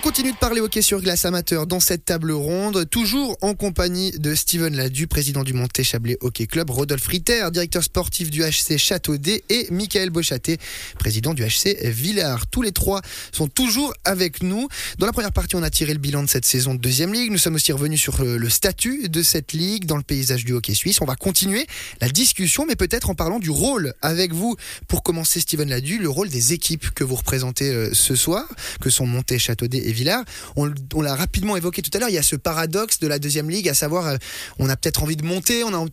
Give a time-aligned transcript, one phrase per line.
[0.00, 4.34] continue de parler hockey sur glace amateur dans cette table ronde, toujours en compagnie de
[4.34, 9.44] Steven Ladu, président du Monté Chablais Hockey Club, Rodolphe Ritter, directeur sportif du HC Châteaudet
[9.50, 10.58] et Michael Bochaté,
[10.98, 12.46] président du HC Villars.
[12.46, 14.68] Tous les trois sont toujours avec nous.
[14.98, 17.30] Dans la première partie, on a tiré le bilan de cette saison de deuxième ligue.
[17.30, 20.74] Nous sommes aussi revenus sur le statut de cette ligue dans le paysage du hockey
[20.74, 21.02] suisse.
[21.02, 21.66] On va continuer
[22.00, 24.56] la discussion, mais peut-être en parlant du rôle avec vous.
[24.88, 28.46] Pour commencer, Steven Ladu, le rôle des équipes que vous représentez euh, ce soir,
[28.80, 30.24] que sont Monté, Châteaudet et Villars.
[30.56, 30.70] On,
[31.02, 33.68] l'a rapidement évoqué tout à l'heure, il y a ce paradoxe de la deuxième ligue,
[33.68, 34.16] à savoir, euh,
[34.58, 35.86] on a peut-être envie de monter, on a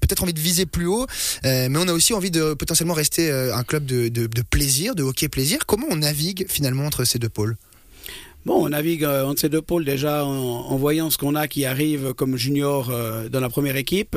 [0.00, 1.06] peut-être envie de viser plus haut,
[1.44, 5.02] euh, mais on a aussi envie de potentiellement rester euh, un club de, plaisir, de
[5.02, 5.66] hockey plaisir.
[5.66, 7.56] Comment on navigue finalement entre ces deux pôles?
[8.44, 12.12] Bon, on navigue entre ces deux pôles déjà en, voyant ce qu'on a qui arrive
[12.14, 12.92] comme junior
[13.30, 14.16] dans la première équipe.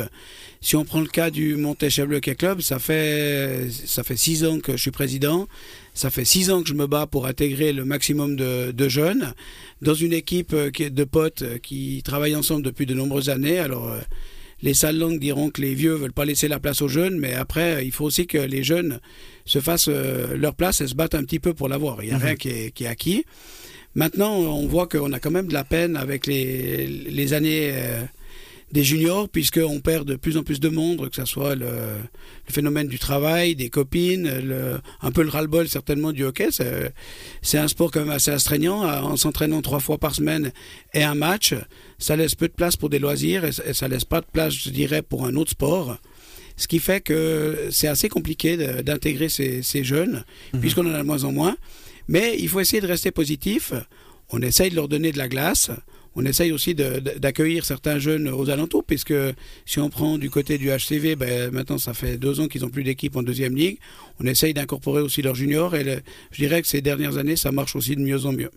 [0.61, 4.59] Si on prend le cas du Montéchevle Hockey Club, ça fait, ça fait six ans
[4.59, 5.47] que je suis président.
[5.95, 9.33] Ça fait six ans que je me bats pour intégrer le maximum de, jeunes
[9.81, 13.59] dans une équipe euh, de potes euh, qui travaillent ensemble depuis de nombreuses années.
[13.59, 13.99] Alors, euh,
[14.61, 17.33] les salles longues diront que les vieux veulent pas laisser la place aux jeunes, mais
[17.33, 18.99] après, il faut aussi que les jeunes
[19.45, 22.03] se fassent leur place et se battent un petit peu pour l'avoir.
[22.03, 22.23] Il n'y a mhm.
[22.25, 23.23] rien qui est, acquis.
[23.95, 27.73] Maintenant, on voit qu'on a quand même de la peine avec les, années
[28.75, 31.69] des juniors, puisqu'on perd de plus en plus de monde, que ce soit le,
[32.49, 36.49] phénomène du travail, des copines, le, un peu le ras-le-bol certainement du hockey.
[37.41, 40.51] C'est un sport quand même assez astreignant, en s'entraînant trois fois par semaine
[40.93, 41.55] et un match.
[41.99, 44.69] Ça laisse peu de place pour des loisirs et, ça laisse pas de place, je
[44.71, 45.97] dirais, pour un autre sport.
[46.57, 50.59] Ce qui fait que c'est assez compliqué d'intégrer ces, jeunes, mhm.
[50.59, 51.55] puisqu'on en a de moins en moins.
[52.09, 53.71] Mais il faut essayer de rester positif.
[54.31, 55.71] On essaye de leur donner de la glace
[56.15, 59.13] on essaye aussi d'accueillir certains jeunes aux alentours, puisque
[59.65, 62.69] si on prend du côté du HCV, ben, maintenant ça fait deux ans qu'ils n'ont
[62.69, 63.79] plus d'équipe en deuxième ligue.
[64.19, 67.75] On essaye d'incorporer aussi leurs juniors et je dirais que ces dernières années, ça marche
[67.75, 68.51] aussi de mieux en mieux.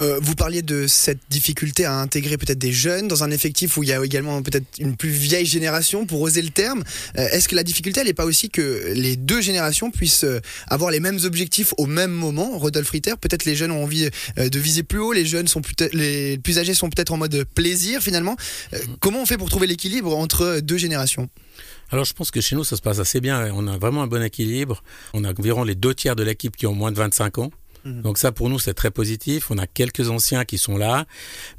[0.00, 3.82] Euh, vous parliez de cette difficulté à intégrer peut-être des jeunes dans un effectif où
[3.82, 6.82] il y a également peut-être une plus vieille génération, pour oser le terme.
[7.18, 10.40] Euh, est-ce que la difficulté, elle n'est pas aussi que les deux générations puissent euh,
[10.68, 12.58] avoir les mêmes objectifs au même moment?
[12.58, 16.38] Rodolphe Ritter, peut-être les jeunes ont envie de viser plus haut, les jeunes sont les
[16.38, 18.36] plus âgés sont peut-être en mode plaisir finalement.
[19.00, 21.28] comment on fait pour trouver l'équilibre entre deux générations?
[21.90, 23.52] Alors je pense que chez nous ça se passe assez bien.
[23.54, 24.82] On a vraiment un bon équilibre.
[25.14, 27.50] On a environ les deux tiers de l'équipe qui ont moins de 25 ans.
[27.84, 28.02] Mhm.
[28.02, 29.50] Donc ça, pour nous, c'est très positif.
[29.50, 31.06] On a quelques anciens qui sont là,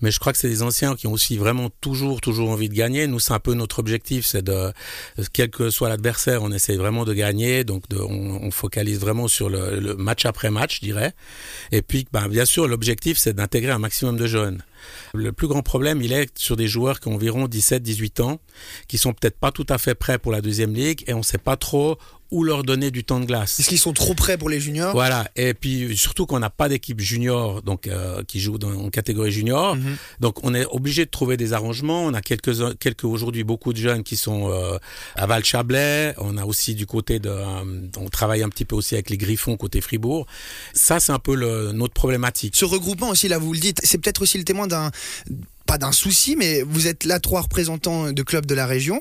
[0.01, 2.73] mais je crois que c'est des anciens qui ont aussi vraiment toujours, toujours envie de
[2.73, 3.07] gagner.
[3.07, 4.71] Nous, c'est un peu notre objectif, c'est de,
[5.33, 7.63] quel que soit l'adversaire, on essaie vraiment de gagner.
[7.63, 11.13] Donc, on, focalise vraiment sur le, le, match après match, je dirais.
[11.71, 14.61] Et puis, ben, bien sûr, l'objectif, c'est d'intégrer un maximum de jeunes.
[15.13, 18.39] Le plus grand problème, il est sur des joueurs qui ont environ 17-18 ans,
[18.87, 21.23] qui sont peut-être pas tout à fait prêts pour la deuxième ligue, et on ne
[21.23, 21.97] sait pas trop
[22.31, 23.59] ou leur donner du temps de glace.
[23.59, 24.93] Est-ce qu'ils sont trop prêts pour les juniors?
[24.93, 28.89] Voilà, et puis surtout qu'on n'a pas d'équipe junior donc euh, qui joue dans, en
[28.89, 29.97] catégorie junior, mhm.
[30.19, 32.05] donc on est obligé de trouver des arrangements.
[32.05, 34.77] On a quelques quelques aujourd'hui beaucoup de jeunes qui sont euh,
[35.15, 36.13] à Val-Chablais.
[36.17, 39.17] On a aussi du côté de, euh, on travaille un petit peu aussi avec les
[39.17, 40.25] Griffons côté Fribourg.
[40.73, 42.55] Ça c'est un peu le, notre problématique.
[42.55, 44.91] Ce regroupement aussi là, vous le dites, c'est peut-être aussi le témoin d'un
[45.71, 48.99] pas d'un souci, mais vous êtes là trois représentants de clubs de la région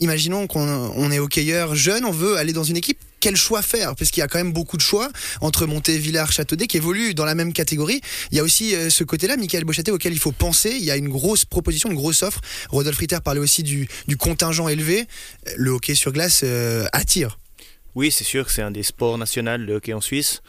[0.00, 2.98] imaginons qu'on est hockeyeur jeune, on veut aller dans une équipe.
[3.20, 3.94] Quel choix faire?
[3.96, 5.08] Parce qu'il y a quand même beaucoup de choix
[5.40, 8.02] entre Monté, Villars, Châteaudet qui évoluent dans la même catégorie.
[8.30, 10.72] Il y a aussi euh, ce côté-là, Michael Bochaté, auquel il faut penser.
[10.72, 12.42] Il y a une grosse proposition, une grosse offre.
[12.68, 13.88] Rodolphe Ritter parlait aussi du,
[14.18, 15.06] contingent élevé.
[15.56, 17.38] Le hockey sur glace euh, attire.
[17.94, 20.42] Oui, c'est sûr que c'est un des sports nationaux, le hockey en Suisse.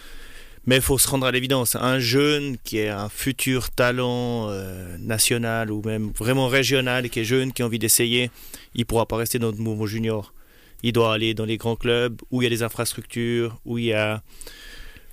[0.67, 1.75] Mais il faut se rendre à l'évidence.
[1.75, 7.25] Un jeune qui est un futur talent euh, national ou même vraiment régional, qui est
[7.25, 8.31] jeune, qui a envie d'essayer,
[8.73, 10.33] il ne pourra pas rester dans le mouvement junior.
[10.81, 13.85] Il doit aller dans les grands clubs où il y a des infrastructures, où il
[13.85, 14.23] y a,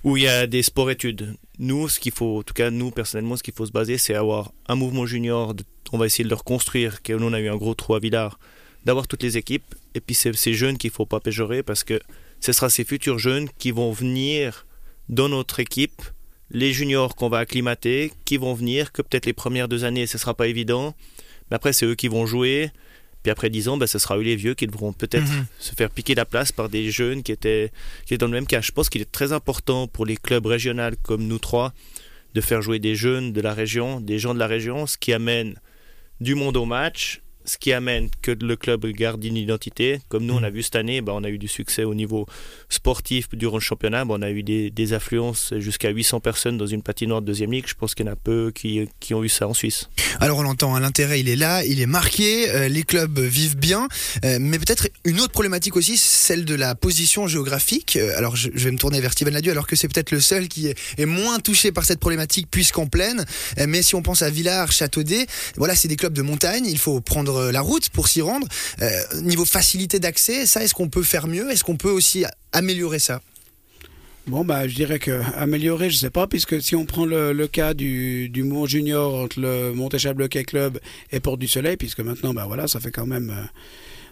[0.03, 1.35] où il y a des sports-études.
[1.59, 4.15] Nous, ce qu'il faut, en tout cas nous personnellement, ce qu'il faut se baser, c'est
[4.15, 5.53] avoir un mouvement junior.
[5.91, 6.97] On va essayer de le reconstruire.
[7.07, 8.39] Nous, on a eu un gros trou à Villars,
[8.85, 9.75] d'avoir toutes les équipes.
[9.93, 11.99] Et puis c'est ces jeunes qu'il ne faut pas péjorer parce que
[12.39, 14.65] ce sera ces futurs jeunes qui vont venir
[15.09, 16.01] dans notre équipe
[16.51, 20.17] les juniors qu'on va acclimater, qui vont venir, que peut-être les premières deux années, ce
[20.17, 20.95] sera pas évident,
[21.49, 22.71] mais après c'est eux qui vont jouer,
[23.23, 25.45] puis après dix ans, ben, ce sera eux les vieux qui devront peut-être mhm.
[25.57, 27.71] se faire piquer la place par des jeunes qui étaient,
[28.05, 28.61] qui étaient dans le même cas.
[28.61, 31.73] Je pense qu'il est très important pour les clubs régionaux comme nous trois
[32.33, 35.13] de faire jouer des jeunes de la région, des gens de la région, ce qui
[35.13, 35.55] amène
[36.19, 39.99] du monde au match, ce qui amène que le club garde une identité.
[40.09, 42.25] Comme nous, on a vu cette année, bah, on a eu du succès au niveau
[42.69, 44.05] sportif durant le championnat.
[44.05, 47.51] Bah, on a eu des, des affluences jusqu'à 800 personnes dans une patinoire de deuxième
[47.51, 47.65] ligue.
[47.67, 49.89] Je pense qu'il y en a peu qui, qui, ont eu ça en Suisse.
[50.19, 53.57] Alors on l'entend, hein, l'intérêt il est là, il est marqué, euh, les clubs vivent
[53.57, 53.87] bien,
[54.25, 57.97] euh, mais peut-être une autre problématique aussi, celle de la position géographique.
[57.97, 60.19] Euh, alors je, je, vais me tourner vers Steven Ladieu, alors que c'est peut-être le
[60.19, 63.25] seul qui est, est, moins touché par cette problématique puisqu'en plaine.
[63.59, 65.25] Euh, mais si on pense à Villars, Châteaudet,
[65.57, 68.47] voilà, c'est des clubs de montagne, il faut prendre la route pour s'y rendre.
[68.81, 71.51] Euh, niveau facilité d'accès, ça, est-ce qu'on peut faire mieux?
[71.51, 73.21] Est-ce qu'on peut aussi améliorer ça?
[74.25, 77.47] Bon, bah, je dirais que améliorer, je sais pas, puisque si on prend le, le
[77.47, 80.79] cas du, du Mont Junior entre le Montéchable Hockey Club
[81.11, 83.43] et Porte du Soleil, puisque maintenant, bah voilà, ça fait quand même euh,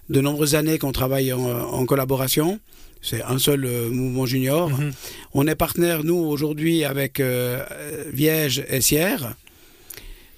[0.10, 2.60] de nombreuses années qu'on travaille en, en collaboration.
[3.02, 4.70] C'est un seul euh, mouvement junior.
[4.70, 4.94] Mm -hmm.
[5.34, 7.64] On est partenaire, nous, aujourd'hui, avec euh,
[8.14, 9.36] Viège et Sierre.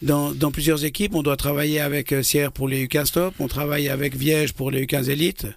[0.03, 3.87] Dans, dans, plusieurs équipes, on doit travailler avec Sierre pour les U15 Top, on travaille
[3.87, 5.47] avec Viège pour les U15 Élite.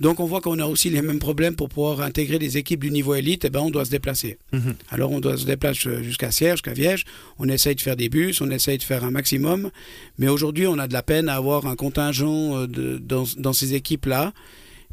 [0.00, 2.90] Donc on voit qu'on a aussi les mêmes problèmes pour pouvoir intégrer des équipes du
[2.90, 4.38] niveau élite, et ben on doit se déplacer.
[4.52, 4.74] -hmm.
[4.90, 7.04] Alors on doit se déplacer jusqu'à Sierre, jusqu'à Viège,
[7.38, 9.70] on essaye de faire des bus, on essaye de faire un maximum,
[10.18, 13.74] mais aujourd'hui on a de la peine à avoir un contingent de, dans, dans ces
[13.74, 14.32] équipes-là,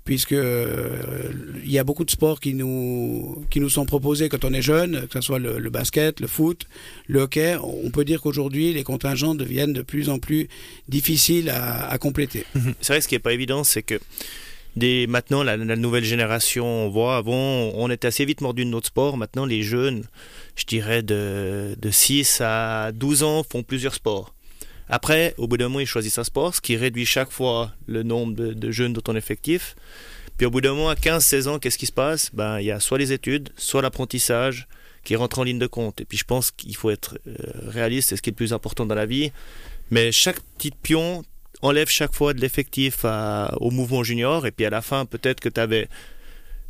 [0.05, 1.31] puisque euh,
[1.63, 4.61] il y a beaucoup de sports qui nous, qui nous sont proposés quand on est
[4.61, 6.67] jeune, que ce soit le, basket, le foot,
[7.07, 7.57] le hockey.
[7.61, 10.47] On peut dire qu'aujourd'hui les contingents deviennent de plus en plus
[10.87, 12.45] difficiles à, compléter.
[12.81, 13.99] C'est vrai, ce qui n'est pas évident, c'est que
[14.75, 18.69] des, maintenant, la, la, nouvelle génération, on voit, avant, on était assez vite mordu de
[18.69, 19.17] notre sport.
[19.17, 20.03] Maintenant, les jeunes,
[20.55, 24.34] je dirais de, de 6 à 12 ans, font plusieurs sports.
[24.89, 28.03] Après, au bout d'un moment, ils choisissent un sport, ce qui réduit chaque fois le
[28.03, 29.75] nombre de, jeunes dans ton effectif.
[30.37, 32.29] Puis au bout d'un moment, à 15-16 ans, qu'est-ce qui se passe?
[32.33, 34.67] Ben, Il y a soit les études, soit l'apprentissage
[35.03, 36.01] qui rentre en ligne de compte.
[36.01, 37.35] Et puis je pense qu'il faut être euh,
[37.67, 39.31] réaliste, c'est ce qui est le plus important dans la vie.
[39.91, 41.23] Mais chaque petit pion
[41.61, 45.49] enlève chaque fois de l'effectif au mouvement junior et puis à la fin peut-être que
[45.49, 45.87] tu avais,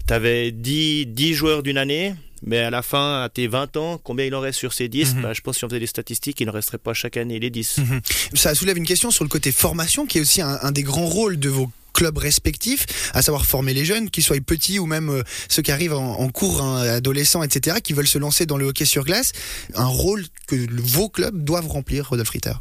[0.10, 2.14] avais 10, 10 joueurs d'une année
[2.46, 5.16] mais à la fin à tes 20 ans combien il en reste sur ces 10
[5.16, 5.22] mm -hmm.
[5.24, 7.50] ben, je pense si on faisait des statistiques il ne resterait pas chaque année les
[7.50, 8.38] 10 mm -hmm.
[8.38, 11.12] ça soulève une question sur le côté formation qui est aussi un, un des grands
[11.20, 15.10] rôles de vos clubs respectifs, à savoir former les jeunes, qu'ils soient petits ou même
[15.10, 18.58] euh, ceux qui arrivent en, en cours, hein, adolescents, etc., qui veulent se lancer dans
[18.58, 19.32] le hockey sur glace,
[19.76, 22.58] un rôle que vos clubs doivent remplir, Rodolphe Ritter?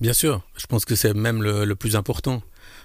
[0.00, 2.42] Bien sûr, je pense que c'est même le, le, plus important.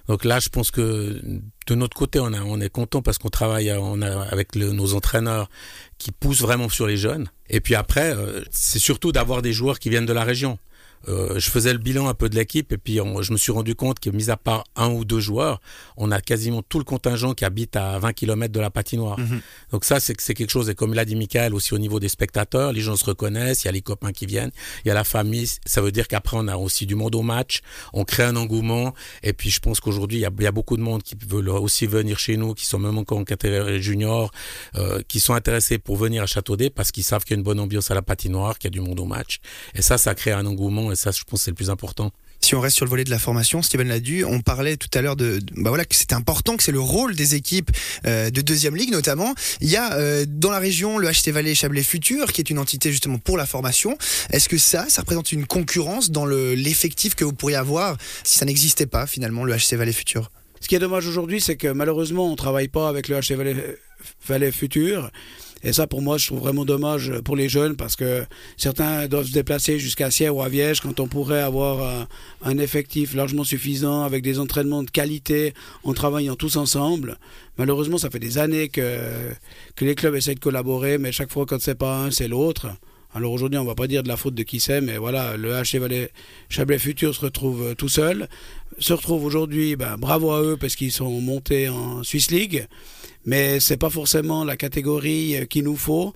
[0.08, 1.20] Donc là, je pense que
[1.68, 5.50] de notre côté, on, est content parce qu'on travaille avec nos entraîneurs
[5.98, 7.30] qui poussent vraiment sur les jeunes.
[7.50, 10.60] Et puis après, euh, c'est surtout d'avoir des joueurs qui viennent de la région.
[11.08, 13.52] Euh, je faisais le bilan un peu de l'équipe et puis on, je me suis
[13.52, 15.62] rendu compte que, mis à part un ou deux joueurs,
[15.98, 19.20] on a quasiment tout le contingent qui habite à 20 km de la patinoire.
[19.20, 19.42] Mm -hmm.
[19.72, 22.72] Donc ça, c'est quelque chose, et comme l'a dit Michael, aussi au niveau des spectateurs,
[22.74, 24.52] les gens se reconnaissent, il y a les copains qui viennent,
[24.84, 27.22] il y a la famille, ça veut dire qu'après on a aussi du monde au
[27.22, 27.62] match,
[27.94, 28.94] on crée un engouement,
[29.24, 31.86] et puis je pense qu'aujourd'hui, il, il, y a beaucoup de monde qui veulent aussi
[31.88, 34.32] venir chez nous, qui sont même encore en catégorie junior,
[34.76, 37.44] euh, qui sont intéressés pour venir à Châteaudet parce qu'ils savent qu'il y a une
[37.44, 39.40] bonne ambiance à la patinoire, qu'il y a du monde au match.
[39.74, 42.12] Et ça, ça crée un engouement et ça, je pense, c'est le plus important.
[42.42, 45.02] Si on reste sur le volet de la formation, Steven Ladu, on parlait tout à
[45.02, 47.72] l'heure de, de, bah voilà que c'était important, que c'est le rôle des équipes
[48.06, 49.34] euh, de deuxième ligue notamment.
[49.62, 52.60] Il y a euh, dans la région le HC Valais Chablais Futur, qui est une
[52.60, 53.98] entité justement pour la formation.
[54.30, 58.38] Est-ce que ça, ça représente une concurrence dans l'effectif le, que vous pourriez avoir si
[58.38, 60.30] ça n'existait pas finalement le HC Valais Futur?
[60.60, 63.78] Ce qui est dommage aujourd'hui, c'est que malheureusement on travaille pas avec le HC Valais,
[64.28, 65.10] Valais Futur.
[65.66, 68.24] Et ça, pour moi, je trouve vraiment dommage pour les jeunes parce que
[68.56, 72.08] certains doivent se déplacer jusqu'à Sierre ou à Viège quand on pourrait avoir un,
[72.44, 77.18] un, effectif largement suffisant avec des entraînements de qualité en travaillant tous ensemble.
[77.58, 79.00] Malheureusement, ça fait des années que,
[79.76, 82.68] que les clubs essayent de collaborer, mais chaque fois, quand c'est pas un, c'est l'autre.
[83.16, 85.54] Alors aujourd'hui, on va pas dire de la faute de qui c'est, mais voilà, le
[85.54, 86.12] HC Valais
[86.50, 88.28] Chablais Futur se retrouve tout seul.
[88.78, 92.68] Se retrouve aujourd'hui, ben, bravo à eux parce qu'ils sont montés en Swiss League
[93.26, 96.14] mais c'est pas forcément la catégorie qu'il nous faut.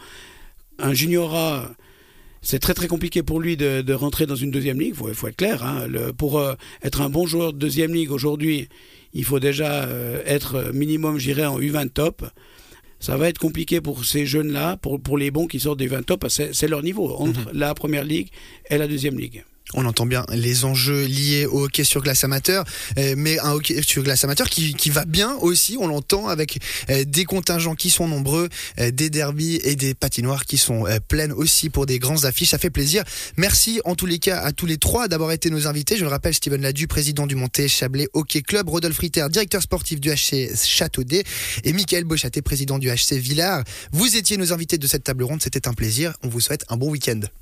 [0.77, 1.69] Un juniorat,
[2.41, 4.95] c'est très très compliqué pour lui de, rentrer dans une deuxième ligue.
[5.07, 5.63] Il faut, être clair.
[5.63, 5.87] Hein.
[6.17, 6.53] Pour euh,
[6.83, 8.69] être un bon joueur de deuxième ligue aujourd'hui,
[9.13, 12.23] il faut déjà euh, être minimum, j'irais, en U20 top.
[12.99, 16.03] Ça va être compliqué pour ces jeunes-là, pour, pour les bons qui sortent des 20
[16.05, 17.57] top, c'est leur niveau entre mm -hmm.
[17.57, 18.29] la première ligue
[18.69, 19.43] et la deuxième ligue.
[19.73, 22.63] On entend bien les enjeux liés au hockey sur glace amateur,
[22.97, 26.59] euh, mais un hockey sur glace amateur qui, va bien aussi, on l'entend, avec
[26.89, 28.49] euh, des contingents qui sont nombreux,
[28.79, 32.49] euh, des derbies et des patinoires qui sont pleines aussi pour des grandes affiches.
[32.49, 33.03] Ça fait plaisir.
[33.37, 35.97] Merci en tous les cas à tous les trois d'avoir été nos invités.
[35.97, 39.99] Je le rappelle, Steven Ladu, président du Monté Chablais Hockey Club, Rodolphe Ritter, directeur sportif
[39.99, 41.23] du HC Châteaudet
[41.63, 43.63] et Michael Bochaté, président du HC Villars.
[43.91, 45.41] Vous étiez nos invités de cette table ronde.
[45.41, 46.13] C'était un plaisir.
[46.23, 47.21] On vous souhaite un bon week-end.